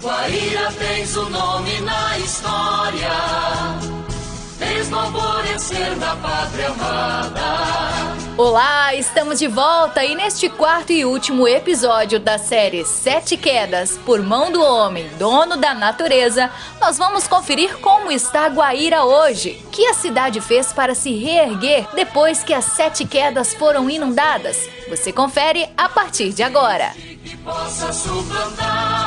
[0.00, 3.10] Guaíra tens o nome na história,
[4.56, 8.18] mesmo alvorecer da pátria amada.
[8.36, 14.22] Olá, estamos de volta e neste quarto e último episódio da série Sete Quedas por
[14.22, 16.48] Mão do Homem, Dono da Natureza,
[16.80, 22.44] nós vamos conferir como está Guaíra hoje, que a cidade fez para se reerguer depois
[22.44, 24.68] que as sete quedas foram inundadas.
[24.88, 26.92] Você confere a partir de agora.
[27.24, 28.97] Que possa suplantar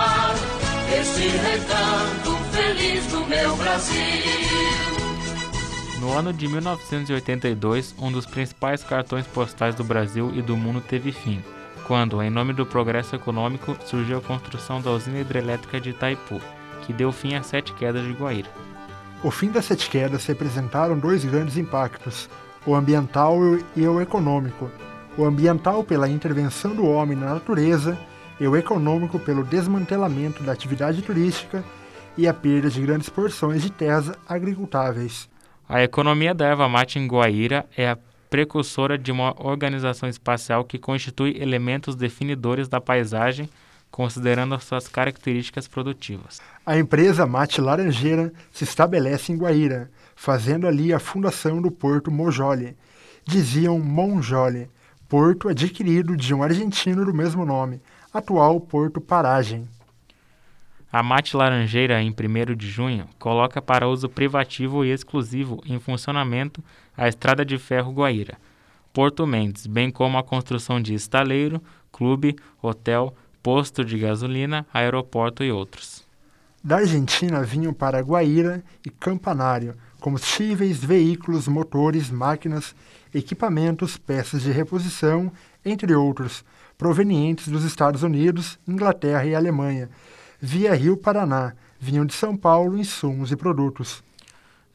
[1.00, 3.96] este recanto feliz do meu Brasil.
[6.02, 11.12] No ano de 1982, um dos principais cartões postais do Brasil e do mundo teve
[11.12, 11.42] fim,
[11.88, 16.42] quando, em nome do progresso econômico, surgiu a construção da usina hidrelétrica de Itaipu,
[16.86, 18.50] que deu fim às sete quedas de Guaíra.
[19.24, 22.30] O fim das sete quedas representaram dois grandes impactos,
[22.66, 23.38] o ambiental
[23.76, 24.70] e o econômico.
[25.18, 27.98] O ambiental pela intervenção do homem na natureza
[28.42, 31.64] e o econômico pelo desmantelamento da atividade turística
[32.18, 35.30] e a perda de grandes porções de terras agricultáveis.
[35.70, 37.98] A economia da erva mate em Guaíra é a
[38.32, 43.48] precursora de uma organização espacial que constitui elementos definidores da paisagem,
[43.92, 46.42] considerando as suas características produtivas.
[46.66, 52.76] A empresa Mate Laranjeira se estabelece em Guaíra, fazendo ali a fundação do Porto Mojole.
[53.24, 54.68] Diziam Monjole,
[55.08, 57.82] porto adquirido de um argentino do mesmo nome,
[58.14, 59.68] atual Porto Paragem.
[60.92, 66.62] A Mate Laranjeira, em 1 de junho, coloca para uso privativo e exclusivo em funcionamento
[66.98, 68.38] a Estrada de Ferro Guaíra,
[68.92, 75.52] Porto Mendes, bem como a construção de estaleiro, clube, hotel, posto de gasolina, aeroporto e
[75.52, 76.06] outros.
[76.62, 82.76] Da Argentina vinham para Guaíra e Campanário combustíveis, veículos, motores, máquinas,
[83.14, 85.32] equipamentos, peças de reposição,
[85.64, 86.44] entre outros,
[86.78, 89.90] provenientes dos Estados Unidos, Inglaterra e Alemanha,
[90.42, 94.04] via Rio Paraná, vinham de São Paulo insumos e produtos.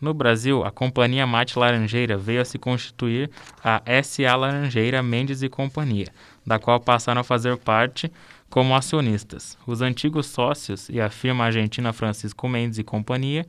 [0.01, 3.31] No Brasil, a Companhia Mate Laranjeira veio a se constituir
[3.65, 4.37] a S.A.
[4.37, 6.09] Laranjeira Mendes e Companhia,
[6.47, 8.13] da qual passaram a fazer parte
[8.49, 9.57] como acionistas.
[9.67, 13.47] Os antigos sócios e a firma argentina Francisco Mendes e Companhia,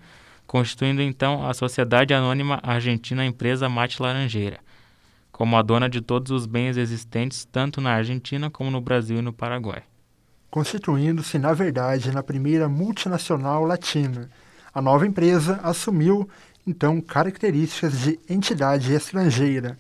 [0.48, 4.60] constituindo então a Sociedade Anônima Argentina Empresa Mate Laranjeira,
[5.32, 9.22] como a dona de todos os bens existentes tanto na Argentina como no Brasil e
[9.22, 9.84] no Paraguai
[10.50, 14.30] constituindo-se, na verdade, na primeira multinacional latina.
[14.74, 16.28] A nova empresa assumiu,
[16.66, 19.78] então, características de entidade estrangeira.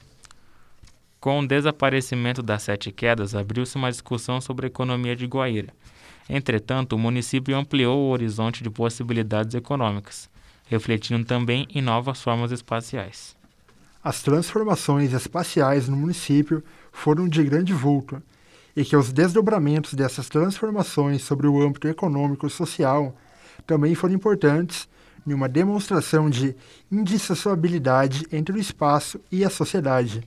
[1.19, 5.73] Com o desaparecimento das sete quedas, abriu-se uma discussão sobre a economia de Guaíra.
[6.29, 10.29] Entretanto, o município ampliou o horizonte de possibilidades econômicas,
[10.69, 13.35] refletindo também em novas formas espaciais.
[14.03, 18.21] As transformações espaciais no município foram de grande vulto
[18.75, 23.15] e que os desdobramentos dessas transformações sobre o âmbito econômico e social
[23.65, 24.87] também foram importantes
[25.25, 26.55] em uma demonstração de
[26.91, 30.25] indissociabilidade entre o espaço e a sociedade.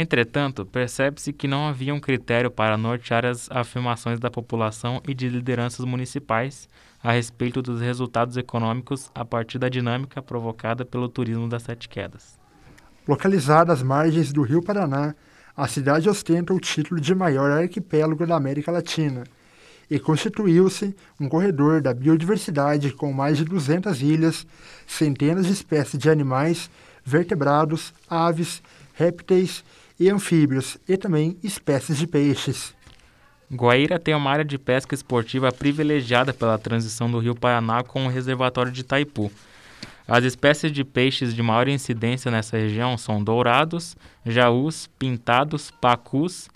[0.00, 5.28] Entretanto, percebe-se que não havia um critério para nortear as afirmações da população e de
[5.28, 6.68] lideranças municipais
[7.02, 12.38] a respeito dos resultados econômicos a partir da dinâmica provocada pelo turismo das Sete Quedas.
[13.08, 15.16] Localizada às margens do Rio Paraná,
[15.56, 19.24] a cidade ostenta o título de maior arquipélago da América Latina
[19.90, 24.46] e constituiu-se um corredor da biodiversidade com mais de 200 ilhas,
[24.86, 26.70] centenas de espécies de animais,
[27.04, 28.62] vertebrados, aves,
[28.94, 29.64] répteis
[29.98, 32.74] e anfíbios e também espécies de peixes.
[33.50, 38.10] Guaíra tem uma área de pesca esportiva privilegiada pela transição do rio Paraná com o
[38.10, 39.30] reservatório de Itaipu,
[40.08, 43.94] as espécies de peixes de maior incidência nessa região são dourados,
[44.24, 46.48] jaús, pintados, pacus,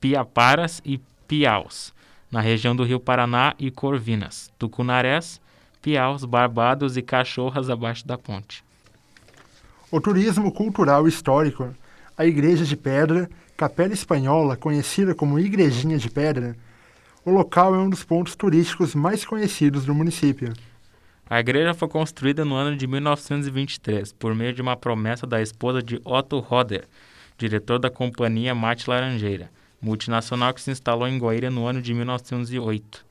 [0.00, 1.94] piaparas e piaus,
[2.32, 5.40] na região do Rio Paraná e Corvinas, tucunarés,
[5.80, 8.64] piaus, barbados e cachorras abaixo da ponte.
[9.88, 11.72] O turismo cultural histórico,
[12.16, 16.56] a Igreja de Pedra, Capela Espanhola, conhecida como Igrejinha de Pedra,
[17.24, 20.54] o local é um dos pontos turísticos mais conhecidos do município.
[21.28, 25.82] A igreja foi construída no ano de 1923 por meio de uma promessa da esposa
[25.82, 26.86] de Otto Roder,
[27.36, 29.50] diretor da companhia Mate Laranjeira,
[29.82, 33.04] multinacional que se instalou em Goiânia no ano de 1908.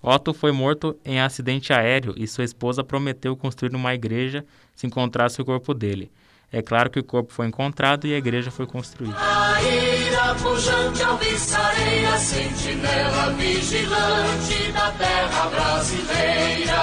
[0.00, 5.42] Otto foi morto em acidente aéreo e sua esposa prometeu construir uma igreja se encontrasse
[5.42, 6.10] o corpo dele.
[6.52, 9.14] É claro que o corpo foi encontrado e a igreja foi construída.
[10.42, 16.74] pujante, alvissareira, sentinela vigilante da terra brasileira.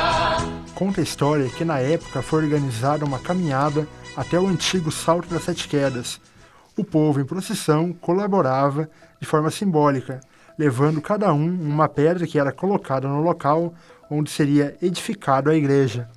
[0.73, 3.85] Conta a história que na época foi organizada uma caminhada
[4.15, 6.21] até o antigo Salto das Sete Quedas.
[6.77, 8.89] O povo em procissão colaborava
[9.19, 10.21] de forma simbólica,
[10.57, 13.73] levando cada um uma pedra que era colocada no local
[14.09, 16.07] onde seria edificado a igreja.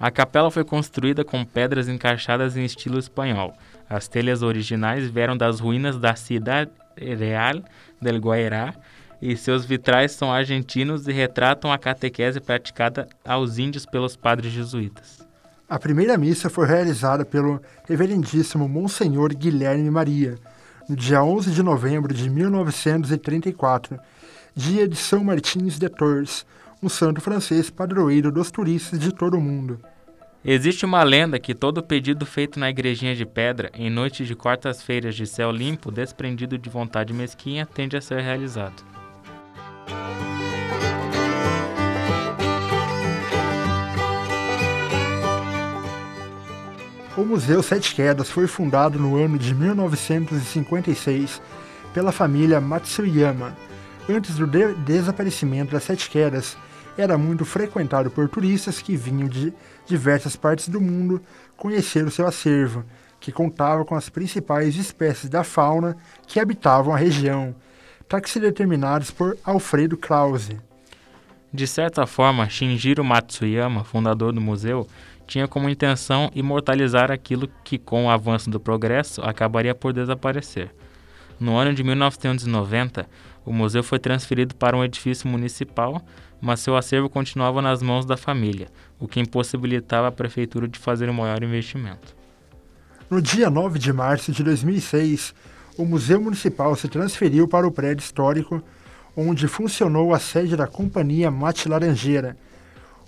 [0.00, 3.52] A capela foi construída com pedras encaixadas em estilo espanhol.
[3.90, 7.62] As telhas originais vieram das ruínas da Cidade Real
[8.00, 8.74] del Guairá
[9.20, 15.26] e seus vitrais são argentinos e retratam a catequese praticada aos índios pelos padres jesuítas.
[15.68, 20.36] A primeira missa foi realizada pelo reverendíssimo Monsenhor Guilherme Maria,
[20.88, 23.98] no dia 11 de novembro de 1934,
[24.54, 26.46] dia de São Martins de Tours,
[26.82, 29.80] um santo francês padroeiro dos turistas de todo o mundo.
[30.44, 35.16] Existe uma lenda que todo pedido feito na igrejinha de pedra, em noites de quartas-feiras
[35.16, 38.84] de céu limpo, desprendido de vontade mesquinha, tende a ser realizado.
[47.16, 51.42] O Museu Sete Quedas foi fundado no ano de 1956
[51.92, 53.56] pela família Matsuyama.
[54.08, 56.56] Antes do de desaparecimento das Sete Quedas,
[56.98, 59.52] era muito frequentado por turistas que vinham de
[59.86, 61.22] diversas partes do mundo
[61.56, 62.84] conhecer o seu acervo,
[63.20, 65.96] que contava com as principais espécies da fauna
[66.26, 67.54] que habitavam a região,
[68.08, 70.58] taxideterminados por Alfredo Krause.
[71.52, 74.86] De certa forma, Shinjiro Matsuyama, fundador do museu,
[75.26, 80.70] tinha como intenção imortalizar aquilo que, com o avanço do progresso, acabaria por desaparecer.
[81.38, 83.08] No ano de 1990,
[83.48, 86.02] o museu foi transferido para um edifício municipal
[86.40, 88.68] mas seu acervo continuava nas mãos da família,
[88.98, 92.16] o que impossibilitava a prefeitura de fazer um maior investimento.
[93.10, 95.34] No dia 9 de março de 2006,
[95.76, 98.62] o Museu Municipal se transferiu para o prédio histórico,
[99.16, 102.36] onde funcionou a sede da Companhia Mate Laranjeira.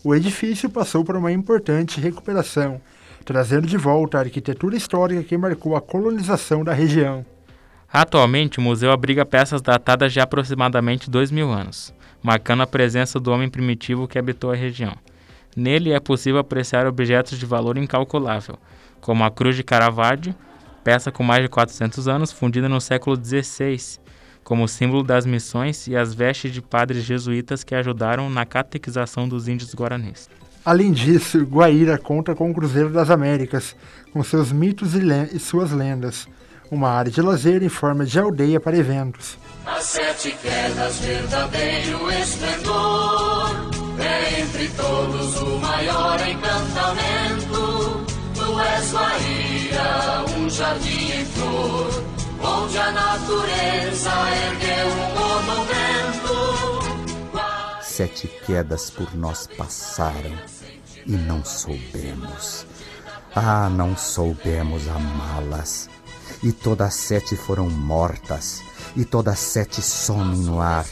[0.03, 2.81] O edifício passou por uma importante recuperação,
[3.25, 7.25] trazendo de volta a arquitetura histórica que marcou a colonização da região.
[7.93, 11.93] Atualmente, o museu abriga peças datadas de aproximadamente dois mil anos
[12.23, 14.95] marcando a presença do homem primitivo que habitou a região.
[15.57, 18.59] Nele é possível apreciar objetos de valor incalculável,
[19.01, 20.35] como a cruz de Caravaggio,
[20.85, 23.99] peça com mais de 400 anos, fundida no século XVI,
[24.45, 29.49] como símbolo das missões e as vestes de padres jesuítas que ajudaram na catequização dos
[29.49, 30.29] índios guaranis.
[30.65, 33.75] Além disso, Guaíra conta com o Cruzeiro das Américas,
[34.13, 35.01] com seus mitos e,
[35.35, 36.29] e suas lendas,
[36.71, 39.37] uma área de lazer em forma de aldeia para eventos.
[39.67, 48.07] As sete quedas, verdadeiro esplendor, é entre todos o maior encantamento.
[48.35, 52.05] Tu és Maria, um jardim em flor,
[52.43, 54.11] onde a natureza
[54.47, 55.91] ergueu um monumento.
[57.83, 60.39] Sete quedas por nós passaram
[61.07, 62.67] e não soubemos.
[63.35, 65.89] Ah, não soubemos amá-las.
[66.43, 68.63] E todas sete foram mortas
[68.97, 70.87] e todas sete somem no ar.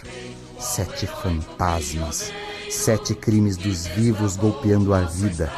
[0.59, 2.33] Sete fantasmas,
[2.69, 5.51] sete crimes dos vivos golpeando a vida,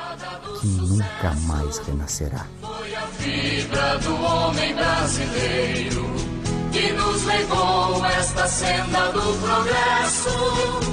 [0.61, 2.47] que nunca mais renascerá.
[2.61, 6.05] Foi a fibra do homem brasileiro
[6.71, 10.90] que nos legou esta senda do progresso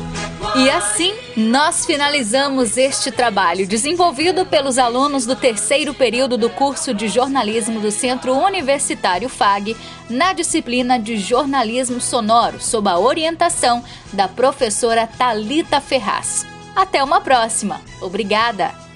[0.58, 7.08] e assim nós finalizamos este trabalho desenvolvido pelos alunos do terceiro período do curso de
[7.08, 9.78] jornalismo do Centro Universitário FAG
[10.10, 13.84] na disciplina de jornalismo sonoro, sob a orientação
[14.14, 16.46] da professora Talita Ferraz.
[16.76, 17.80] Até uma próxima.
[18.02, 18.87] Obrigada.